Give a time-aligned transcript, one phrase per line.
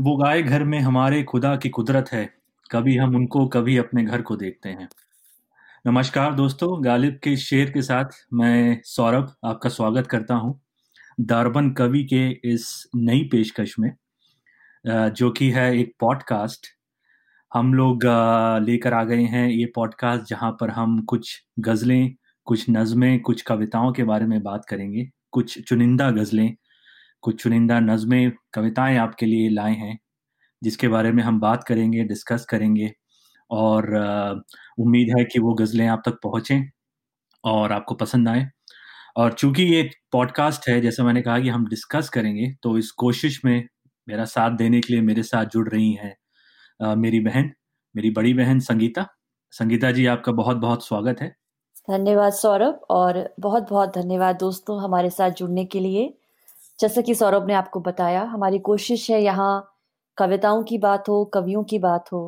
[0.00, 2.24] वो गाय घर में हमारे खुदा की कुदरत है,
[2.70, 4.88] कभी हम उनको, कभी अपने घर को देखते हैं।
[5.86, 10.58] नमस्कार दोस्तों, गालिब के शेर के साथ मैं सौरभ आपका स्वागत करता हूँ
[11.20, 13.90] दारबन कवि के इस नई पेशकश में
[14.84, 16.66] जो कि है एक पॉडकास्ट।
[17.52, 18.06] हम लोग
[18.64, 22.14] लेकर आ गए हैं ये पॉडकास्ट जहाँ पर हम कुछ गज़लें,
[22.46, 26.54] कुछ नज़में, कुछ कविताओं के बारे में बात करेंगे, कुछ चुनिंदा गज़लें
[27.22, 29.98] कुछ चुनिंदा नज़में कविताएँ आपके लिए लाए हैं,
[30.62, 32.90] जिसके बारे में हम बात करेंगे डिस्कस करेंगे
[33.50, 33.88] और
[34.78, 36.62] उम्मीद है कि वो गज़लें आप तक पहुँचें
[37.44, 38.46] और आपको पसंद आए।
[39.16, 43.40] और चूँकि ये पॉडकास्ट है, जैसे मैंने कहा कि हम डिस्कस करेंगे तो इस कोशिश
[43.44, 43.62] में
[44.08, 47.50] मेरा साथ देने के लिए मेरे साथ जुड़ रही हैं मेरी बहन,
[47.94, 49.06] मेरी बड़ी बहन संगीता।
[49.52, 51.28] संगीता जी, आपका बहुत बहुत स्वागत है।
[51.88, 56.08] धन्यवाद सौरभ और बहुत बहुत धन्यवाद दोस्तों हमारे साथ जुड़ने के लिए।
[56.80, 59.76] जैसा कि सौरभ ने आपको बताया, हमारी कोशिश है यहाँ
[60.18, 62.20] कविताओं की बात हो, कवियों की बात हो।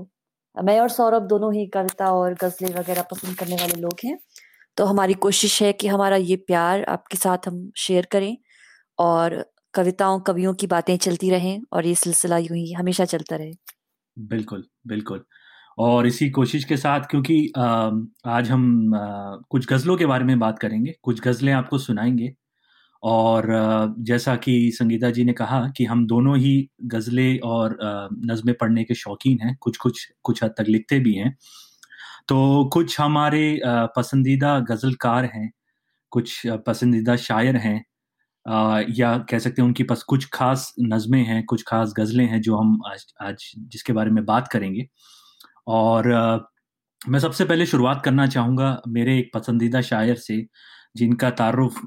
[0.56, 4.18] मैं और सौरभ दोनों ही कविता और गज़लें वगैरह पसंद करने वाले लोग हैं।
[4.76, 8.36] तो हमारी कोशिश है कि हमारा ये प्यार आपके साथ हम शेयर करें
[8.98, 13.52] और कविताओं, कवियों की बातें चलती रहें और ये सिलसिला यूँ ही हमेशा चलता रहे।
[14.16, 15.24] बिल्कुल बिल्कुल।
[15.78, 18.90] और इसी कोशिश के साथ, क्योंकि आज हम
[19.50, 22.32] कुछ गज़लों के बारे में बात करेंगे, कुछ गज़लें आपको सुनाएँगे।
[23.02, 23.46] और
[24.00, 27.78] जैसा कि संगीता जी ने कहा कि हम दोनों ही गज़लें और
[28.26, 31.36] नज़में पढ़ने के शौकीन हैं, कुछ कुछ कुछ हद तक लिखते भी हैं।
[32.28, 33.60] तो कुछ हमारे
[33.96, 35.50] पसंदीदा गज़लकार हैं,
[36.12, 37.76] कुछ पसंदीदा शायर हैं
[38.90, 42.56] या कह सकते हैं उनकी पास, कुछ खास नज़में हैं, कुछ खास गज़लें हैं जो
[42.56, 44.86] हम आज आज जिसके बारे में बात करेंगे।
[45.68, 46.08] और
[47.00, 50.36] मैं सबसे पहले शुरुआत करना चाहूँगा मेरे एक पसंदीदा शायर से
[50.94, 51.80] जिनका तारुफ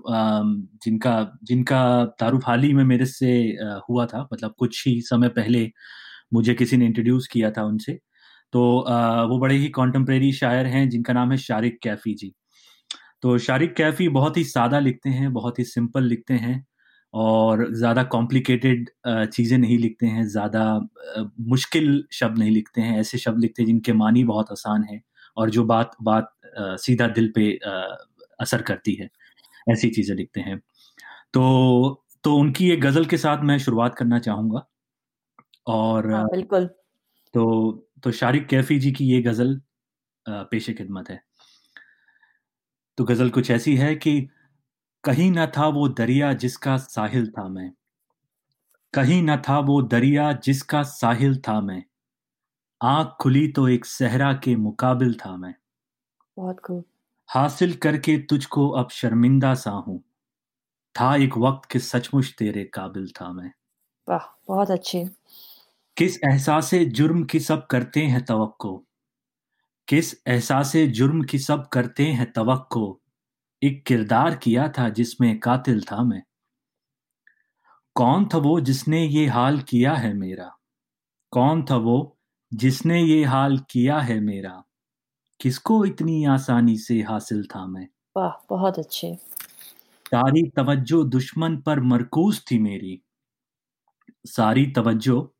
[0.85, 1.81] जिनका जिनका
[2.19, 3.31] तारुफ हाल ही में मेरे से
[3.89, 5.69] हुआ था मतलब कुछ ही समय पहले
[6.33, 7.99] मुझे किसी ने इंट्रोड्यूस किया था उनसे
[8.53, 8.61] तो
[9.29, 12.33] वो बड़े ही कॉन्टेम्प्रेरी शायर हैं, जिनका नाम है शारिक कैफ़ी जी।
[13.23, 16.65] तो शारिक कैफ़ी बहुत ही सादा लिखते हैं, बहुत ही सिंपल लिखते हैं
[17.13, 20.63] और ज़्यादा कॉम्प्लिकेटेड चीज़ें नहीं लिखते हैं, ज़्यादा
[21.49, 25.01] मुश्किल शब्द नहीं लिखते हैं, ऐसे शब्द लिखते हैं जिनके मानी बहुत आसान है
[25.37, 26.31] और जो बात बात
[26.81, 27.51] सीधा दिल पे
[28.39, 29.09] असर करती है।
[29.67, 30.59] ऐसी चीज़ें लिखते हैं।
[31.33, 34.65] तो तो उनकी एक गज़ल के साथ मैं शुरुआत करना चाहूँगा।
[35.67, 36.69] और हाँ, बिल्कुल।
[37.33, 37.71] तो
[38.03, 39.59] तो शारिक कैफ़ी जी की ये गज़ल
[40.25, 41.21] पेश खिदमत है।
[42.97, 44.19] तो गज़ल कुछ ऐसी है कि
[45.03, 47.71] कहीं न था वो दरिया जिसका साहिल था मैं।
[48.93, 51.83] कहीं न था वो दरिया जिसका साहिल था मैं।
[52.81, 55.55] आँख खुली तो एक सहरा के मुकाबिल था मैं।
[56.37, 56.85] बहुत खूब।
[57.27, 60.03] हासिल करके तुझको अब शर्मिंदा सा हूँ।
[60.99, 63.51] था एक वक्त के सचमुच तेरे काबिल था मैं।
[64.09, 65.09] वाह बहुत अच्छे।
[65.97, 68.85] किस एहसास जुर्म की सब करते हैं तवक्को?
[69.87, 73.01] किस एहसास जुर्म की सब करते हैं तवक्को?
[73.63, 76.23] एक किरदार किया था जिसमें कातिल था मैं।
[77.95, 80.57] कौन था वो जिसने ये हाल किया है मेरा?
[81.31, 82.17] कौन था वो
[82.53, 84.64] जिसने ये हाल किया है मेरा?
[85.45, 87.87] किसको इतनी आसानी से हासिल था मैं?
[88.17, 89.17] वाह बहुत अच्छे।
[90.05, 93.01] सारी तवज्जो दुश्मन पर मरकूज थी मेरी।
[94.25, 95.35] सारी तवज्जो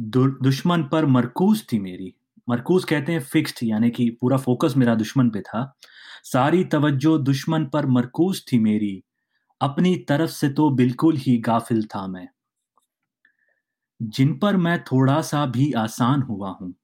[0.00, 2.14] दुश्मन पर मरकूज थी मेरी।
[2.48, 5.76] मरकूज कहते हैं फिक्स्ड यानी कि पूरा फोकस मेरा दुश्मन पे था।
[6.24, 9.04] सारी तवज्जो दुश्मन पर मरकूज थी मेरी।
[9.60, 12.28] अपनी तरफ़ से तो बिल्कुल ही गाफिल था मैं।
[14.02, 16.74] जिन पर मैं थोड़ा सा भी आसान हुआ हूँ।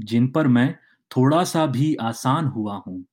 [0.00, 0.78] जिन पर मैं
[1.10, 3.04] थोड़ा सा भी आसान हुआ हूँ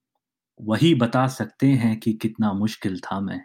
[0.59, 3.41] वही बता सकते हैं कि कितना मुश्किल था मैं।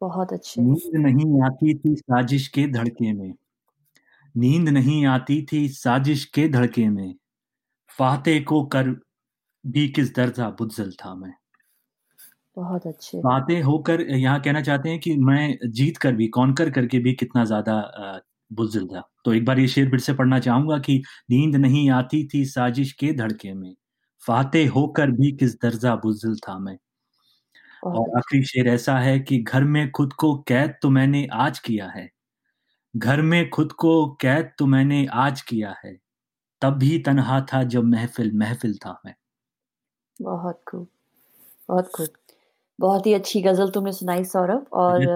[0.00, 3.32] बहुत अच्छे। नींद नहीं आती थी साजिश के धड़के में।
[4.34, 7.14] नींद नहीं आती थी साजिश के धड़के में।
[7.90, 8.88] फाते को कर
[9.64, 11.34] भी किस दर्जा बुज्जल था मैं।
[12.56, 16.98] बहुत अच्छे। बातें होकर यहाँ कहना चाहते हैं कि मैं जीत कर भी कौनकर करके
[16.98, 17.74] भी कितना ज़्यादा
[18.50, 22.26] बुजुल था तो एक बार ये शेर फिर से पढ़ना चाहूँगा कि नींद नहीं आती
[22.34, 23.74] थी साजिश के धड़के में।
[24.22, 26.76] फाते होकर भी किस दर्जा बुजुल था मैं।
[27.82, 31.88] और आखिरी शेर ऐसा है कि घर में खुद को कैद तो मैंने आज किया
[31.90, 32.08] है।
[32.94, 35.96] घर में खुद को कैद तो मैंने आज किया है।
[36.62, 39.14] तब भी तनहा था जब महफिल महफिल था मैं।
[40.20, 40.86] बहुत खूब
[41.68, 42.19] बहुत खूब।
[42.80, 45.06] बहुत ही अच्छी गज़ल तुमने सुनाई सौरभ और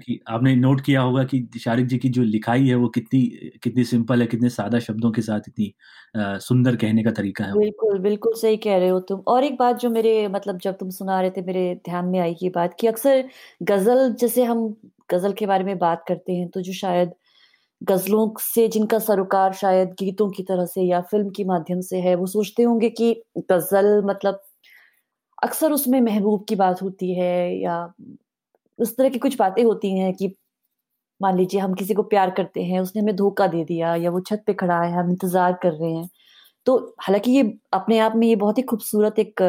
[0.00, 3.20] कि आपने नोट किया होगा कि शारिक जी की जो लिखाई है वो कितनी
[3.62, 5.72] कितनी सिंपल है कितने सादा शब्दों के साथ इतनी
[6.40, 9.76] सुंदर कहने का तरीका है बिल्कुल बिल्कुल सही कह रहे हो तुम। और एक बात
[9.78, 12.86] जो मेरे मतलब जब तुम सुना रहे थे मेरे ध्यान में आई ये बात कि
[12.86, 13.24] अक्सर
[13.62, 14.66] गज़ल जैसे हम
[15.10, 17.12] गज़ल के बारे में बात करते हैं तो जो शायद
[17.82, 22.16] गज़लों से जिनका सरोकार शायद गीतों की तरह से या फ़िल्म के माध्यम से है,
[22.16, 23.14] वो सोचते होंगे कि
[23.52, 24.42] गज़ल मतलब
[25.44, 27.76] अक्सर उसमें महबूब की बात होती है या
[28.78, 30.34] उस तरह की कुछ बातें होती हैं कि
[31.20, 34.20] मान लीजिए हम किसी को प्यार करते हैं, उसने हमें धोखा दे दिया या वो
[34.22, 36.08] छत पे खड़ा है, हम इंतज़ार कर रहे हैं।
[36.66, 37.42] तो हालाँकि ये
[37.74, 39.42] अपने आप में ये बहुत ही खूबसूरत एक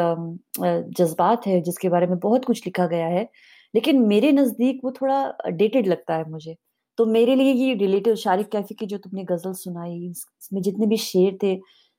[1.00, 3.28] जज़्बात है जिसके बारे में बहुत कुछ लिखा गया है।
[3.74, 6.56] लेकिन मेरे नज़दीक वो थोड़ा डेटेड लगता है मुझे।
[6.98, 9.98] तो मेरे लिए ये रिलेटिव शारिक कैफ़ी की जो तुमने गज़ल सुनाई,
[10.42, 11.56] इसमें जितने भी शेर थे,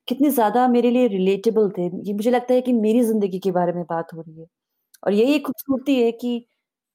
[0.09, 3.73] कितने ज़्यादा मेरे लिए रिलेटेबल थे। ये मुझे लगता है कि मेरी ज़िंदगी के बारे
[3.73, 4.47] में बात हो रही है।
[5.03, 6.47] और यही एक खूबसूरती है कि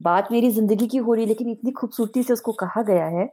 [0.02, 3.28] बात मेरी ज़िंदगी की हो रही है लेकिन इतनी खूबसूरती से उसको कहा गया है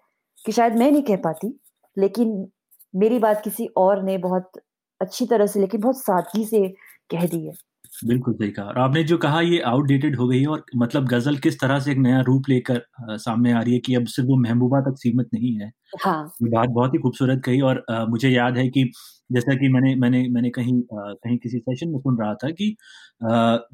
[0.45, 1.55] कि शायद मैं नहीं कह पाती,
[1.97, 2.49] लेकिन
[2.95, 4.53] मेरी बात किसी और ने बहुत
[5.01, 6.69] अच्छी तरह से लेकिन बहुत सादगी से
[7.11, 7.55] कह दी है।
[8.03, 11.37] बिल्कुल सही कहा और आपने जो कहा ये आउटडेटेड हो गई है और मतलब गज़ल
[11.39, 12.83] किस तरह से एक नया रूप लेकर
[13.19, 15.67] सामने आ रही है कि अब सिर्फ़ वो महबूबा तक सीमित नहीं है।
[15.99, 18.85] हाँ। ये बात बहुत ही खूबसूरत कही और अ, मुझे याद है कि
[19.31, 22.75] जैसा कि मैंने मैंने मैंने कहीं कहीं किसी सेशन में सुन रहा था कि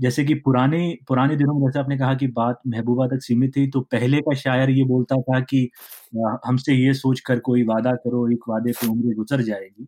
[0.01, 3.67] जैसे कि पुराने पुराने दिनों में जैसे आपने कहा कि बात महबूबा तक सीमित थी,
[3.69, 5.69] तो पहले का शायर ये बोलता था कि
[6.47, 9.87] हमसे ये सोच कर कोई वादा करो, एक वादे पे उम्रें गुज़र जाएगी।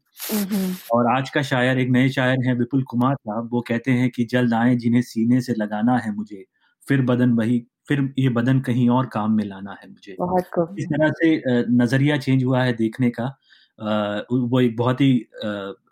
[0.93, 4.25] और आज का शायर एक नए शायर हैं विपुल कुमार साहब, वो कहते हैं कि
[4.27, 6.45] जल्द आए जिन्हें सीने से लगाना है मुझे,
[6.87, 10.13] फिर बदन वही फिर ये बदन कहीं और काम में लाना है मुझे।
[10.79, 13.27] इस तरह से नज़रिया चेंज हुआ है देखने का
[13.79, 15.13] वो एक बहुत ही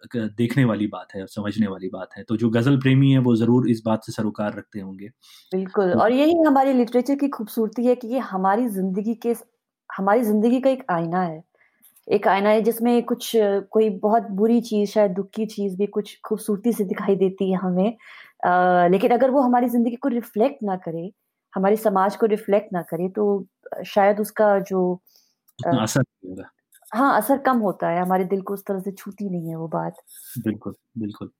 [0.08, 3.68] देखने वाली बात है समझने वाली बात है। तो जो गज़ल प्रेमी है वो ज़रूर
[3.70, 5.08] इस बात से सरोकार रखते होंगे।
[5.52, 9.34] बिल्कुल तो और यही हमारी लिटरेचर की खूबसूरती है कि ये हमारी ज़िंदगी के
[9.90, 11.42] हमारी ज़िंदगी का एक आईना है।
[12.08, 13.32] एक आईना है जिसमें कुछ
[13.72, 17.58] कोई बहुत बुरी चीज़ शायद दुःख की चीज़ भी कुछ खूबसूरती से दिखाई देती है
[17.58, 17.90] हमें।
[18.44, 21.10] अ, लेकिन अगर वो हमारी ज़िंदगी को रिफ्लेक्ट ना करे,
[21.54, 23.46] हमारे समाज को रिफ्लेक्ट ना करे तो
[23.86, 24.84] शायद उसका जो
[25.58, 26.50] असर होगा।
[26.92, 29.68] हाँ, असर कम होता है, हमारे दिल को उस तरह से छूती नहीं है वो
[29.70, 29.96] बात।
[30.38, 31.30] बिल्कुल, बिल्कुल।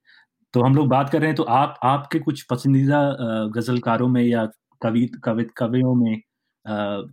[0.54, 4.22] तो हम लोग बात कर रहे हैं तो आप आपके कुछ पसंदीदा अ, गज़लकारों में
[4.24, 4.46] या
[4.82, 6.22] कवि कवि कवियों में अ,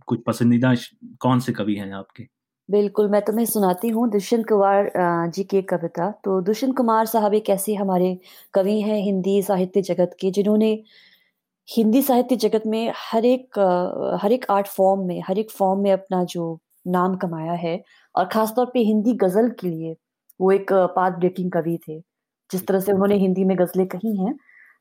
[0.06, 0.90] कुछ पसंदीदा श
[1.20, 2.26] कौन-से कवि हैं आपके?
[2.68, 7.06] बिल्कुल, मैं तुम्हें सुनाती हूँ दुष्यंत कुमार अ, जी की एक कविता। तो दुष्यंत कुमार
[7.06, 8.16] साहब एक ऐसे हमारे
[8.54, 10.72] कवि हैं हिंदी साहित्य जगत के जिन्होंने
[11.68, 15.80] हिंदी साहित्य जगत में हर एक अ, हर एक आर्ट फ़ॉर्म में, हर एक फ़ॉर्म
[15.80, 17.82] में अपना जो नाम कमाया है
[18.14, 19.94] और ख़ास तौर पे हिंदी गज़ल के लिए
[20.40, 22.00] वो एक पाथ ब्रेकिंग कवि थे।
[22.50, 24.34] जिस तरह से उन्होंने हिंदी में गज़लें कही हैं,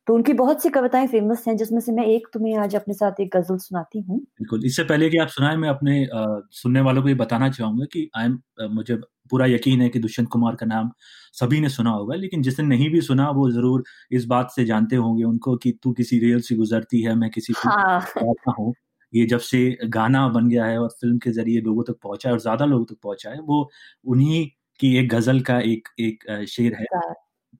[0.07, 3.19] तो उनकी बहुत सी कविताएँ फ़ेमस हैं जिसमें से मैं एक तुम्हें आज अपने साथ
[3.21, 7.01] एक गज़ल सुनाती हूँ। बिल्कुल, इससे पहले कि आप सुनाएँ मैं अपने अ, सुनने वालों
[7.01, 8.39] को ये बताना चाहूँगा कि आई एम
[8.71, 8.95] मुझे
[9.31, 10.91] पूरा यकीन है कि दुष्यंत कुमार का नाम
[11.33, 13.83] सभी ने सुना होगा, लेकिन जिसने नहीं भी सुना वो ज़रूर
[14.13, 17.53] इस बात से जानते होंगे उनको कि तू किसी रेल से गुज़रती है, मैं किसी
[17.57, 17.99] हाँ।
[18.59, 18.73] हूँ।
[19.13, 19.59] ये जब से
[19.89, 22.85] गाना बन गया है और फ़िल्म के ज़रिए लोगों तक पहुँचा है और ज़्यादा लोगों
[22.85, 23.69] तक पहुँचा है, वो
[24.07, 24.45] उन्हीं
[24.79, 26.99] की एक गज़ल का एक एक शेर है। सा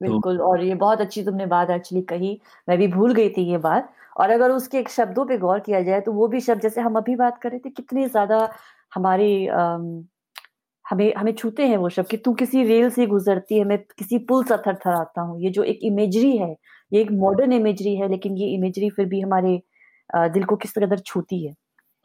[0.02, 3.58] बिल्कुल और ये बहुत अच्छी तुमने बात एक्चुअली कही, मैं भी भूल गई थी ये
[3.60, 6.80] बात और अगर उसके एक शब्दों पे गौर किया जाए तो वो भी शब्द जैसे
[6.82, 8.48] हम अभी बात कर रहे थे कितने ज़्यादा
[8.92, 10.04] हमारी अम,
[10.84, 14.18] हमें हमें छूते हैं वो शब्द कि तू किसी रेल से गुज़रती है, मैं किसी
[14.24, 16.50] पुल से थर थर आता हूँ। ये जो एक इमेजरी है,
[16.92, 19.56] ये एक मॉडर्न इमेजरी है लेकिन ये इमेजरी फिर भी हमारे
[20.10, 21.52] दिल को किस कदर छूती है।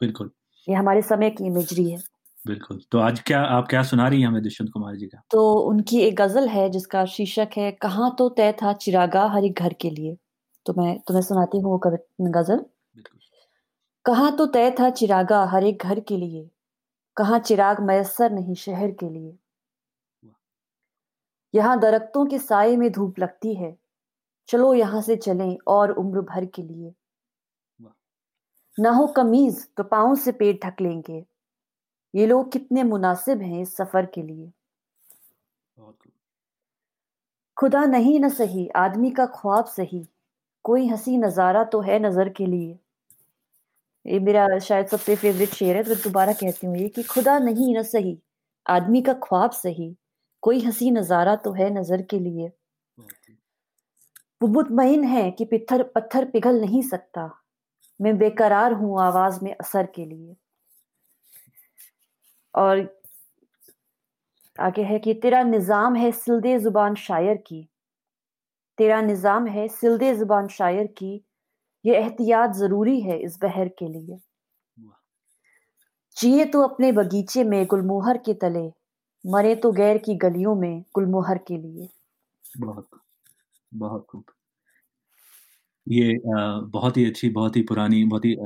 [0.00, 0.30] बिल्कुल,
[0.68, 1.98] ये हमारे समय की इमेजरी है।
[2.38, 5.22] बिल्कुल। तो आज क्या आप क्या सुना रही हैं हमें दुष्यंत कुमार जी का?
[5.30, 9.58] तो उनकी एक गज़ल है जिसका शीर्षक है कहाँ तो तय था चिरागा हर एक
[9.58, 10.16] घर के लिए।
[10.66, 11.80] तो मैं तुम्हें सुनाती हूँ वो
[12.30, 12.64] गज़ल।
[14.04, 16.48] कहाँ तो तय था चिरागा हर एक घर के लिए,
[17.16, 19.36] कहाँ चिराग मयस्सर नहीं शहर के लिए।
[21.54, 23.74] यहाँ दरख्तों के साय में धूप लगती है,
[24.48, 26.92] चलो यहाँ से चलें और उम्र भर के लिए।
[28.78, 31.24] ना हो कमीज़ तो पाँव से पेट ढक लेंगे,
[32.14, 34.50] ये लोग कितने मुनासिब हैं इस सफ़र के लिए।
[37.56, 40.04] खुदा नहीं न सही आदमी का ख्वाब सही,
[40.64, 42.78] कोई हँसी नज़ारा तो है नज़र के लिए।
[44.04, 47.76] ये मेरा शायद सबसे फ़ेवरेट शेर है तो दोबारा कहती हूँ ये कि खुदा नहीं
[47.76, 48.18] न सही,
[48.66, 49.94] आदमी का ख्वाब सही,
[50.42, 52.50] कोई हँसी नज़ारा तो है नज़र के लिए।
[54.40, 57.28] वो मुतमईन है कि पित्थर पत्थर पिघल नहीं सकता,
[58.00, 60.36] मैं बेकरार हूँ आवाज़ में असर के लिए।
[62.54, 62.86] और
[64.58, 67.68] आगे है कि तेरा निज़ाम है सिलदे ज़ुबान शायर की,
[68.78, 71.14] तेरा निज़ाम है सिलदे ज़ुबान शायर की,
[71.84, 74.18] ये एहतियात ज़रूरी है इस बहर के लिए।
[76.16, 78.66] जिए तो अपने बगीचे में गुलमोहर के तले,
[79.24, 81.88] मरे तो गैर की गलियों में गुलमोहर के लिए।
[82.58, 82.88] बहुत
[83.72, 84.24] बहुत खूब।
[85.88, 88.36] ये बहुत ही अच्छी, बहुत ही पुरानी, बहुत ही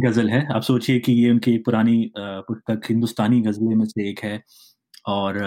[0.00, 4.20] गज़ल है। आप सोचिए कि ये उनकी एक पुरानी पुस्तक हिंदुस्तानी गजलें में से एक
[4.24, 4.42] है।
[5.08, 5.38] और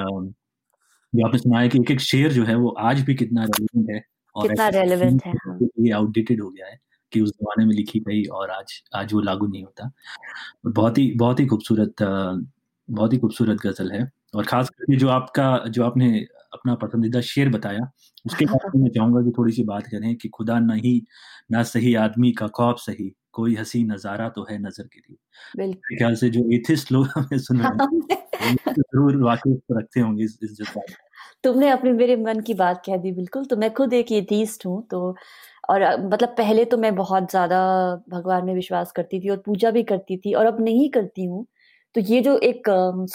[1.13, 3.89] जो आपने सुना है कि एक एक शेर जो है वो आज भी कितना रेलिवेंट
[3.91, 4.01] है
[4.35, 6.79] और कितना रेलिवेंट है हाँ। ये आउटडेटेड हो गया है
[7.11, 9.91] कि उस जमाने में लिखी गई और आज आज वो लागू नहीं होता।
[10.67, 11.95] बहुत ही बहुत ही खूबसूरत
[12.89, 17.49] बहुत ही खूबसूरत गज़ल है। और खास करके जो आपका जो आपने अपना पसंदीदा शेर
[17.49, 17.89] बताया।
[18.25, 20.99] उसके बाद मैं चाहूँगा कि थोड़ी सी बात करें कि खुदा नहीं
[21.51, 25.17] ना सही आदमी का खौफ सही कोई हसी नज़ारा तो है नज़र के लिए।
[25.97, 30.51] ख्याल से जो एथिस्ट लोग हमें सुन रहे हैं ज़रूर वाकिफ रखते होंगे इस, इस
[30.53, 30.95] जज्बात
[31.43, 34.81] तुमने अपने मेरे मन की बात कह दी बिल्कुल। तो मैं खुद एक एथिस्ट हूँ
[34.91, 34.99] तो
[35.69, 37.59] और मतलब पहले तो मैं बहुत ज़्यादा
[38.09, 41.45] भगवान में विश्वास करती थी और पूजा भी करती थी और अब नहीं करती हूँ।
[41.95, 42.63] तो ये जो एक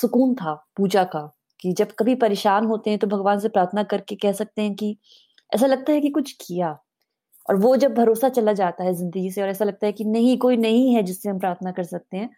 [0.01, 1.21] सुकून था पूजा का
[1.61, 4.97] कि जब कभी परेशान होते हैं तो भगवान से प्रार्थना करके कह सकते हैं कि
[5.53, 6.79] ऐसा लगता है कि कुछ किया।
[7.47, 10.37] और वो जब भरोसा चला जाता है ज़िंदगी से और ऐसा लगता है कि नहीं
[10.41, 12.31] कोई नहीं है जिससे हम प्रार्थना कर सकते हैं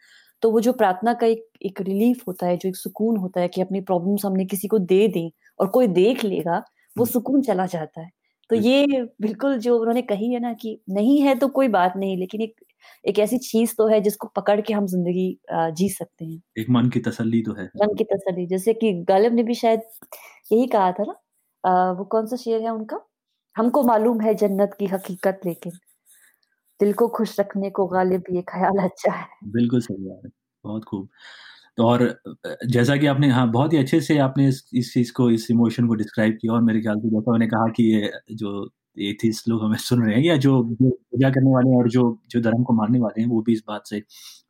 [0.43, 3.49] तो वो जो प्रार्थना का एक एक रिलीफ होता है जो एक सुकून होता है
[3.51, 6.63] कि अपनी प्रॉब्लम्स हमने किसी को दे दें और कोई देख लेगा
[6.97, 8.11] वो सुकून चला जाता है।
[8.51, 8.87] तो ये
[9.23, 12.61] बिल्कुल जो उन्होंने कही है ना कि नहीं है तो कोई बात नहीं लेकिन एक
[13.05, 15.29] एक ऐसी चीज़ तो है जिसको पकड़ के हम ज़िंदगी
[15.75, 19.35] जी सकते हैं। एक मन की तसल्ली तो है। मन की तसल्ली जैसे कि गालिब
[19.35, 19.83] ने भी शायद
[20.53, 21.15] यही कहा था ना
[21.65, 23.01] आ, वो कौन सा शेर है उनका?
[23.57, 25.73] हमको मालूम है जन्नत की हकीकत लेकिन
[26.81, 30.31] दिल को खुश रखने को गालिब ये ख्याल अच्छा है। बिल्कुल सही बात है
[30.65, 31.09] बहुत खूब।
[31.79, 32.03] तो और
[32.71, 35.87] जैसा कि आपने हाँ बहुत ही अच्छे से आपने इस इस चीज़ को इस इमोशन
[35.89, 38.53] को डिस्क्राइब किया और मेरे ख्याल से जैसा मैंने कहा कि ये जो
[38.97, 42.41] एथिस्ट लोग हमें सुन रहे हैं या जो पूजा करने वाले हैं और जो जो
[42.43, 44.03] धर्म को मानने वाले हैं वो भी इस बात से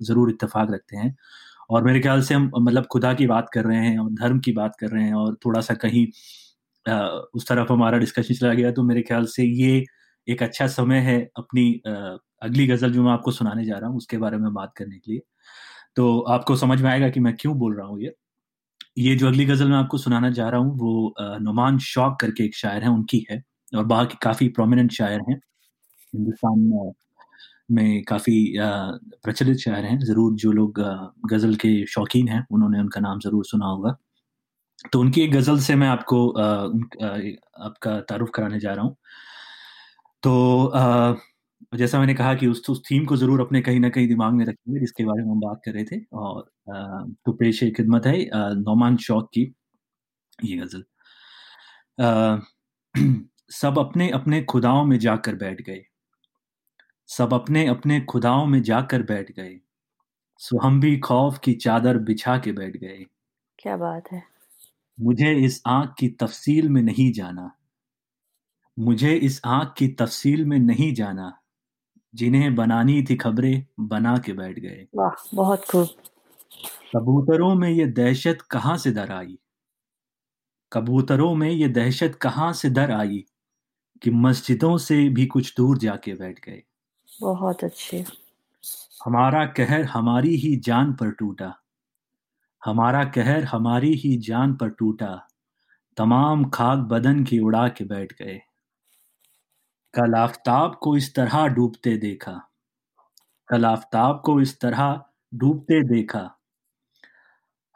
[0.03, 1.15] ज़रूर इत्तेफाक रखते हैं।
[1.71, 4.53] और मेरे ख्याल से हम मतलब खुदा की बात कर रहे हैं और धर्म की
[4.55, 6.07] बात कर रहे हैं और थोड़ा सा कहीं
[6.87, 6.99] आ,
[7.35, 9.85] उस तरफ़ हमारा डिस्कशन चला गया तो मेरे ख्याल से ये
[10.29, 11.93] एक अच्छा समय है अपनी आ,
[12.43, 15.13] अगली गज़ल जो मैं आपको सुनाने जा रहा हूँ उसके बारे में बात करने के
[15.13, 15.23] लिए।
[15.97, 18.15] तो आपको समझ में आएगा कि मैं क्यों बोल रहा हूँ ये।
[19.01, 22.57] ये जो अगली गज़ल मैं आपको सुनाना जा रहा हूँ वो नुमान शौक करके एक
[22.57, 25.37] शायर है उनकी है। और बाकी काफ़ी प्रोमिनेंट शायर हैं।
[26.15, 26.93] हिंदुस्तान
[27.71, 28.37] में काफ़ी
[29.25, 30.81] प्रचलित शायर हैं। ज़रूर जो लोग
[31.31, 33.97] गज़ल के शौकीन हैं, उन्होंने उनका नाम ज़रूर सुना होगा।
[34.93, 38.97] तो उनकी एक गज़ल से मैं आपको आपका तारुफ कराने जा रहा हूँ।
[40.23, 41.13] तो
[41.73, 44.45] जैसा मैंने कहा कि उस उस थीम को ज़रूर अपने कहीं ना कहीं दिमाग में
[44.47, 46.51] रखेंगे, जिसके बारे में हम बात कर रहे थे। और
[47.27, 48.19] तो पेश खिदमत है
[48.61, 49.53] नौमान शौक की
[50.39, 50.85] ये गज़ल।
[53.51, 55.87] सब अपने अपने खुदाओं में जाकर बैठ गए।
[57.07, 59.61] सब अपने अपने खुदाओं में जाकर बैठ गए।
[60.39, 63.07] सो हम भी खौफ की चादर बिछा के बैठ गए।
[63.59, 64.23] क्या बात है।
[65.01, 67.57] मुझे इस आँख की तफसील में नहीं जाना।
[68.79, 71.39] मुझे इस आँख की तफसील में नहीं जाना।
[72.15, 75.89] जिन्हें बनानी थी खबरें बना के बैठ गए। वाह बहुत खूब।
[76.97, 79.39] कबूतरों में ये दहशत कहाँ से दर आई?
[80.73, 83.25] कबूतरों में ये दहशत कहाँ से दर आई?
[84.03, 86.63] कि मस्जिदों से भी कुछ दूर जाके बैठ गए।
[87.21, 88.05] बहुत अच्छे।
[89.05, 91.55] हमारा कहर हमारी ही जान पर टूटा।
[92.65, 95.27] हमारा कहर हमारी ही जान पर टूटा।
[95.97, 98.41] तमाम खाक बदन की उड़ा के बैठ गए।
[99.95, 102.51] कल आफ्ताब को इस तरह डूबते देखा।
[103.49, 105.05] कल आफ़ताब को इस तरह
[105.35, 106.39] डूबते देखा।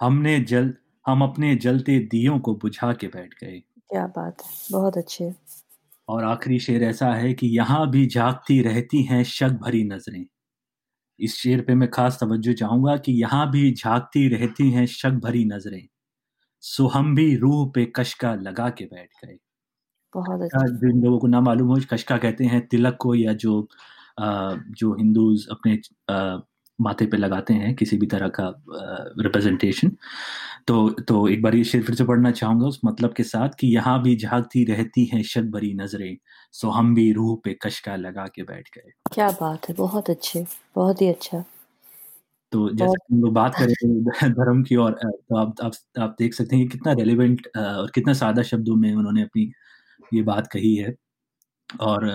[0.00, 0.74] हमने जल
[1.06, 5.34] हम अपने जलते दियों को बुझा के बैठ गए। क्या बात है बहुत अच्छे।
[6.08, 10.24] और आखिरी शेर ऐसा है कि यहाँ भी झांकती रहती हैं शक भरी नज़रें।
[11.20, 15.44] इस शेर पे मैं खास तवज्जो चाहूँगा कि यहाँ भी झांकती रहती हैं शक भरी
[15.44, 15.86] नज़रें।
[16.62, 19.38] सो हम भी रूह पे कशका लगा के बैठ गए।
[20.14, 23.60] बहुत अच्छा। जिन लोगों को ना मालूम हो कशका कहते हैं तिलक को या जो
[24.20, 25.78] आ, जो हिंदूज अपने
[26.10, 26.38] आ,
[26.78, 28.46] माथे पे लगाते हैं किसी भी तरह का
[29.20, 29.90] रिप्रेजेंटेशन
[30.66, 33.66] तो तो एक बार ये शेर फिर से पढ़ना चाहूँगा उस मतलब के साथ कि
[33.66, 36.16] यहाँ भी झांकती रहती हैं शक भरी नज़रें
[36.52, 40.46] सो हम भी रूह पे कशका लगा के बैठ गए। क्या बात है बहुत अच्छे
[40.76, 41.44] बहुत ही अच्छा।
[42.52, 46.56] तो जैसे हम लोग बात करें धर्म की और तो आप आप आप देख सकते
[46.56, 49.50] हैं कि कितना रेलिवेंट और कितना सादा शब्दों में उन्होंने अपनी
[50.14, 50.94] ये बात कही है।
[51.70, 52.06] और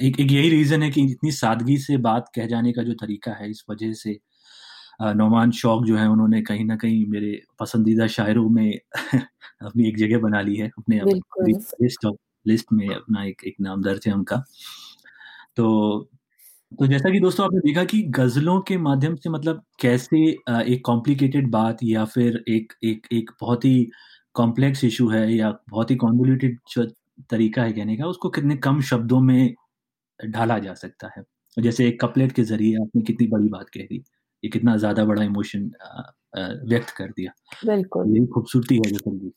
[0.00, 3.32] एक एक यही रीज़न है कि इतनी सादगी से बात कह जाने का जो तरीका
[3.32, 4.18] है इस वजह से
[5.02, 8.78] नौमान शौक जो है उन्होंने कहीं ना कहीं मेरे पसंदीदा शायरों में
[9.62, 12.06] अपनी एक जगह बना ली है अपने लिस्ट
[12.46, 14.36] लिस्ट में अपना एक एक नाम दर्ज है उनका।
[15.56, 15.68] तो
[16.72, 20.18] तो जैसा कि दोस्तों आपने देखा कि गजलों के माध्यम से मतलब कैसे
[20.50, 23.90] एक कॉम्प्लिकेटेड बात या फिर एक एक एक बहुत ही
[24.34, 26.58] कॉम्प्लेक्स इशू है या बहुत ही कॉन्वोल्यूटेड
[27.30, 29.54] तरीका है कहने का उसको कितने कम शब्दों में
[30.20, 31.22] ढाला जा सकता है
[31.56, 33.96] जैसे एक कपलेट के ज़रिए आपने कितनी बड़ी बात कह दी,
[34.42, 35.70] ये कितना ज़्यादा बड़ा इमोशन
[36.68, 37.32] व्यक्त कर दिया।
[37.66, 39.32] बिल्कुल। यही खूबसूरती है गज़ल की।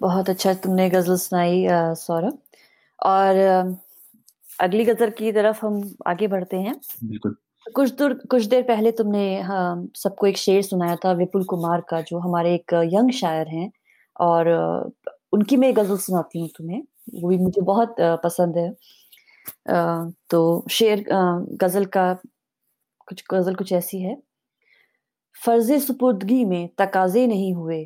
[0.00, 2.38] बहुत अच्छा तुमने गज़ल सुनाई सौरभ
[2.98, 3.36] और
[4.58, 9.40] अगली गज़ल की तरफ़ हम आगे बढ़ते हैं। बिल्कुल। कुछ दूर कुछ देर पहले तुमने
[9.42, 13.70] हाँ, सबको एक शेर सुनाया था विपुल कुमार का जो हमारे एक यंग शायर हैं
[14.16, 14.48] और
[15.32, 16.82] उनकी मैं गज़ल सुनाती हूँ तुम्हें,
[17.14, 17.94] वो भी मुझे बहुत
[18.24, 18.68] पसंद है।
[20.30, 22.12] तो शेर गज़ल का
[23.08, 24.16] कुछ गज़ल कुछ ऐसी है।
[25.36, 27.84] फ़र्ज़ सुपुर्दगी में तकाज़े नहीं हुए,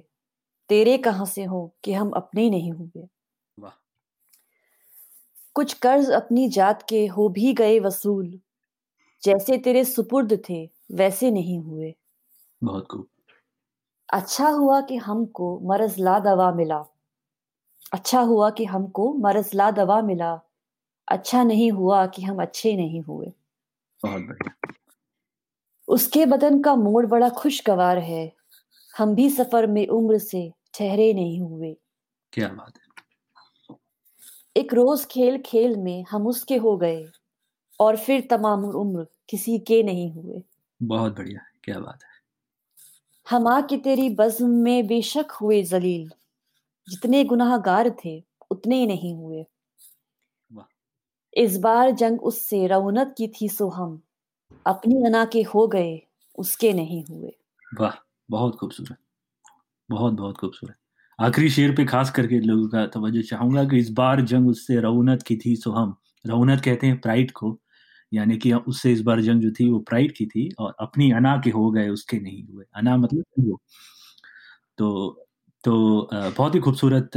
[0.70, 3.08] तेरे कहाँ से हो कि हम अपने नहीं हुए।
[5.56, 8.38] कुछ कर्ज़ अपनी जात के हो भी गए वसूल,
[9.22, 11.94] जैसे तेरे सुपुर्द थे वैसे नहीं हुए।
[12.62, 13.06] बहुत खूब।
[14.08, 16.84] अच्छा हुआ कि हमको मरज़ ला दवा मिला।
[17.92, 20.34] अच्छा हुआ कि हमको मरज़ ला दवा मिला,
[21.08, 23.32] अच्छा नहीं हुआ कि हम अच्छे नहीं हुए।
[25.88, 28.32] उसके बदन का मोड़ बड़ा खुशगवार है,
[28.94, 31.76] हम भी सफ़र में उम्र से ठहरे नहीं हुए।
[32.32, 32.88] क्या बात है!
[34.56, 37.04] एक रोज़ खेल-खेल में हम उसके हो गए
[37.80, 40.42] और फिर तमाम उम्र किसी के नहीं हुए।
[40.80, 42.18] बहुत बढ़िया, क्या बात है!
[43.26, 46.08] हम आके तेरी बज़्म में बेशक हुए ज़लील,
[46.88, 49.44] जितने गुनाहगार थे उतने नहीं हुए।
[51.36, 54.00] इस बार जंग उससे रऊनत की थी सो हम,
[54.66, 56.00] अपनी अना के हो गए,
[56.38, 57.32] उसके नहीं हुए।
[57.72, 57.92] वाह!
[58.28, 58.96] बहुत खूबसूरत।
[59.88, 60.76] बहुत-बहुत खूबसूरत।
[61.18, 65.22] आखिरी शेर पे ख़ास करके लोगों का तवज्जो चाहूँगा कि इस बार जंग उससे रऊनत
[65.24, 67.58] की थी सो हम। रऊनत कहते हैं प्राइड को,
[68.12, 71.36] यानी कि उससे इस बार जंग जो थी वो प्राइड की थी और अपनी अना
[71.44, 73.58] के हो गए उसके नहीं हुए। अना मतलब।
[74.78, 74.88] तो
[75.64, 77.10] तो बहुत ही खूबसूरत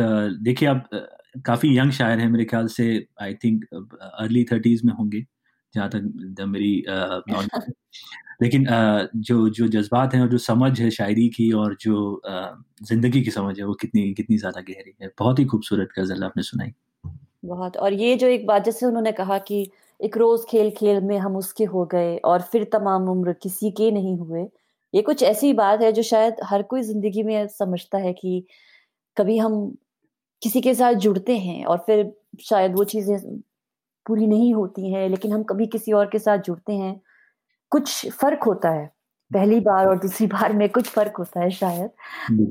[0.43, 0.89] देखिए आप
[1.35, 2.85] काफ़ी यंग शायर हैं मेरे ख़्याल से
[3.21, 5.21] आई थिंक अर्ली 30s में होंगे,
[5.75, 7.49] जहाँ तक मेरी नॉलेज
[8.41, 12.63] लेकिन अ, जो जो जज़्बात हैं और जो समझ है शायरी की और जो अ,
[12.83, 16.43] ज़िंदगी की समझ है वो कितनी कितनी ज़्यादा गहरी है। बहुत ही खूबसूरत गज़ल आपने
[16.45, 16.73] सुनाई।
[17.45, 19.61] बहुत और ये जो एक बात जैसे उन्होंने कहा कि
[19.99, 24.17] एक रोज़ खेल-खेल में हम उसके हो गए और फिर तमाम उम्र किसी के नहीं
[24.19, 24.43] हुए।
[24.93, 28.43] ये कुछ ऐसी बात है जो शायद हर कोई ज़िंदगी में समझता है कि
[29.17, 29.55] कभी हम
[30.41, 33.17] किसी के साथ जुड़ते हैं और फिर शायद वो चीज़ें
[34.05, 36.99] पूरी नहीं होती हैं, लेकिन हम कभी किसी और के साथ जुड़ते हैं।
[37.71, 38.85] कुछ फ़र्क होता है,
[39.31, 41.89] पहली बार और दूसरी बार में कुछ फ़र्क होता है शायद।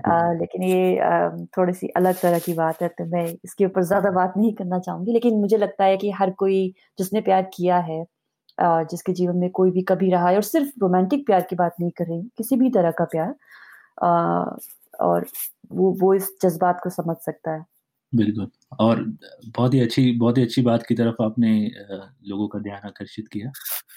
[0.02, 4.10] अ, लेकिन ये अ, थोड़ी-सी अलग तरह की बात है, तो मैं इसके ऊपर ज़्यादा
[4.12, 6.62] बात नहीं करना चाहूँगी। लेकिन मुझे लगता है कि हर कोई
[6.98, 8.02] जिसने प्यार किया है
[8.58, 11.74] अ, जिसके जीवन में कोई भी कभी रहा है और सिर्फ़ रोमांटिक प्यार की बात
[11.80, 13.34] नहीं कर रही किसी भी तरह का प्यार
[14.00, 14.56] अ,
[15.00, 15.26] और
[15.72, 17.64] वो वो इस जज़्बात को समझ सकता है।
[18.12, 18.48] बिल्कुल
[18.80, 19.02] और
[19.48, 21.50] बहुत ही अच्छी बहुत ही अच्छी बात की तरफ़ आपने
[22.24, 23.50] लोगों का ध्यान आकर्षित किया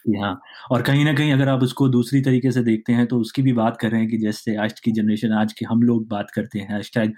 [0.05, 0.33] कि हाँ
[0.71, 3.53] और कहीं ना कहीं अगर आप उसको दूसरी तरीके से देखते हैं तो उसकी भी
[3.53, 6.59] बात कर रहे हैं कि जैसे आज की जनरेशन आज के हम लोग बात करते
[6.59, 7.13] हैं हैशटैग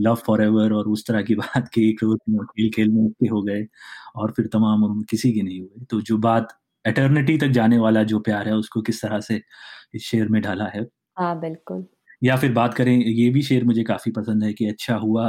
[0.00, 3.66] लव फॉरएवर और उस तरह की बात की खेल-खेल में उसके हो गए
[4.16, 8.02] और फिर तमाम उम्र किसी के नहीं हुए। तो जो बात एटर्निटी तक जाने वाला
[8.06, 9.40] जो प्यार है उसको किस तरह से
[9.94, 11.86] इस शेर में ढाला है। हाँ, बिल्कुल।
[12.22, 15.28] या फिर बात करें ये भी शेर मुझे काफ़ी पसंद है कि अच्छा हुआ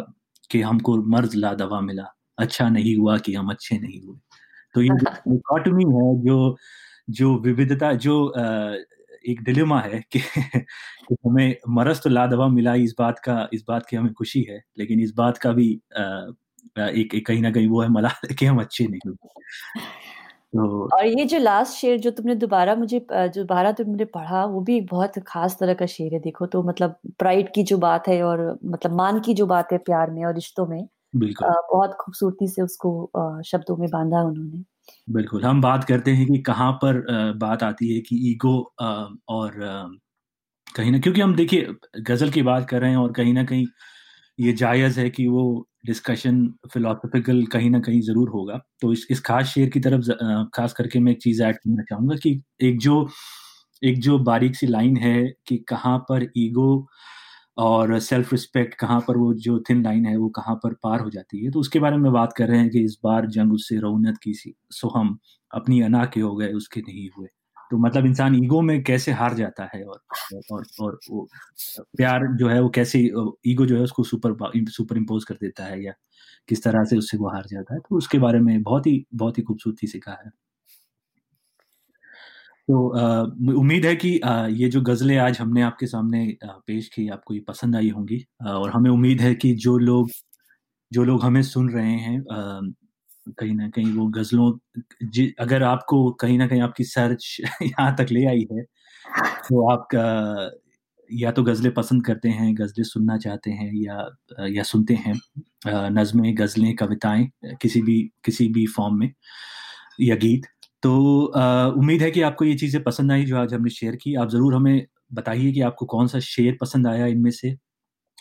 [0.52, 2.04] कि हमको मर्ज़ ला दवा मिला,
[2.38, 4.18] अच्छा नहीं हुआ कि हम अच्छे नहीं हुए।
[4.76, 5.06] तो ये जो
[5.96, 6.58] है जो
[7.10, 8.16] जो विविधता जो
[9.28, 10.20] एक डिलेमा है कि
[11.10, 14.64] कि हमें मर्ज़ तो लादवा मिला इस बात का इस बात की हमें खुशी है,
[14.78, 15.72] लेकिन इस बात का भी
[16.80, 18.10] एक एक कहीं ना कहीं वो है मला
[18.40, 19.30] कि हम अच्छे नहीं हुए।
[20.92, 24.78] और ये जो लास्ट शेर जो तुमने दोबारा मुझे जो दोबारा तुमने पढ़ा वो भी
[24.78, 28.22] एक बहुत ख़ास तरह का शेर है देखो तो मतलब प्राइड की जो बात है
[28.24, 30.82] और मतलब मान की जो बात है प्यार में और रिश्तों में
[31.16, 34.64] बिल्कुल। बहुत खूबसूरती से उसको अ, शब्दों में बांधा उन्होंने।
[35.08, 37.02] बिल्कुल, हम बात करते हैं कि कहाँ पर
[37.38, 38.54] बात आती है कि ईगो
[39.30, 39.60] और
[40.68, 41.68] कहीं ना क्योंकि हम देखिए
[42.04, 43.66] गज़ल की बात कर रहे हैं और कहीं ना कहीं
[44.40, 45.44] ये जायज़ है कि वो
[45.84, 50.12] डिस्कशन फिलॉसॉफ़िकल कहीं ना कहीं ज़रूर होगा। तो इस इस ख़ास शेयर की तरफ़
[50.56, 53.08] ख़ास करके मैं एक चीज़ ऐड करना चाहूँगा कि एक जो
[53.84, 55.16] एक जो बारीक-सी लाइन है
[55.48, 56.70] कि कहाँ पर ईगो
[57.60, 61.10] और सेल्फ रिस्पेक्ट कहाँ पर वो जो थिन लाइन है, वो कहाँ पर पार हो
[61.10, 63.78] जाती है। तो उसके बारे में बात कर रहे हैं कि इस बार जंग उससे
[63.80, 65.18] रौनत की सी सो हम
[65.52, 67.28] अपनी अना के हो गए, उसके नहीं हुए।
[67.72, 70.00] तो मतलब इंसान ईगो में कैसे हार जाता है और
[70.52, 71.28] और और वो
[71.98, 73.00] प्यार जो है वो कैसे
[73.48, 74.36] ईगो जो है उसको सुपर
[74.72, 75.94] सुपर इम्पोज़ कर देता है या
[76.50, 79.38] किस तरह से उससे वो हार जाता है। तो उसके बारे में बहुत ही बहुत
[79.38, 80.32] ही खूबसूरती से कहा है।
[82.68, 87.34] तो उम्मीद है कि अ, ये जो गज़लें आज हमने आपके सामने पेश की आपको
[87.34, 90.10] ये पसंद आई होंगी और हमें उम्मीद है कि जो लोग
[90.92, 92.20] जो लोग हमें सुन रहे हैं
[93.32, 94.52] कहीं ना कहीं वो गज़लों
[95.40, 98.64] अगर आपको कहीं ना कहीं आपकी सर्च यहाँ तक ले आई है,
[99.44, 100.04] तो आपका
[101.10, 105.14] या तो गज़लें पसंद करते हैं, गज़लें सुनना चाहते हैं या या सुनते हैं
[105.92, 107.28] नज़्में, गज़लें, कविताएँ
[107.62, 109.12] किसी भी किसी भी फ़ॉर्म में
[110.02, 110.46] या गीत।
[110.84, 110.92] तो
[111.74, 114.56] उम्मीद है कि आपको ये चीज़ें पसंद आई जो आज हमने शेयर की। आप ज़रूर
[114.56, 117.56] हमें बताइए कि आपको कौन-सा शेर पसंद आया इनमें से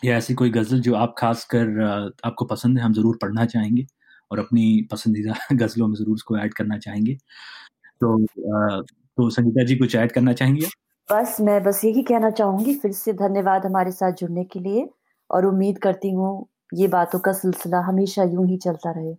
[0.02, 1.80] या ऐसी कोई गज़ल जो आप ख़ासकर
[2.24, 3.86] आपको पसंद है, हम ज़रूर पढ़ना चाहेंगे
[4.30, 7.14] और अपनी पसंदीदा गज़लों में ज़रूर उसको ऐड करना चाहेंगे।
[8.00, 8.16] तो
[9.18, 10.66] तो संगीता जी कुछ ऐड करना चाहेंगी?
[11.08, 14.88] बस मैं बस यही कहना चाहूँगी फिर से धन्यवाद हमारे साथ जुड़ने के लिए
[15.30, 16.30] और उम्मीद करती हूँ
[16.74, 19.14] ये बातों का सिलसिला हमेशा यूँ ही चलता रहे।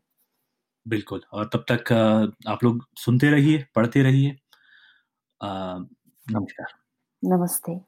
[0.85, 1.91] बिल्कुल और तब तक
[2.47, 4.35] आप लोग सुनते रहिए, पढ़ते रहिए।
[6.27, 6.73] नमस्कार।
[7.23, 7.79] नमस्ते।